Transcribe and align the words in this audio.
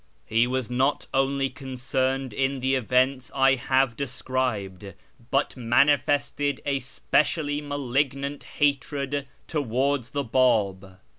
He 0.25 0.47
was 0.47 0.67
not 0.67 1.05
only 1.13 1.47
concerned 1.51 2.33
in 2.33 2.59
the 2.59 2.73
events 2.73 3.31
I 3.35 3.53
have 3.53 3.95
described, 3.95 4.95
but 5.29 5.55
manifested 5.55 6.59
a 6.65 6.79
speci 6.79 7.37
ally 7.37 7.61
malignant 7.61 8.43
hatred 8.57 9.27
towards 9.47 10.09
the 10.09 10.23
Bab. 10.23 10.97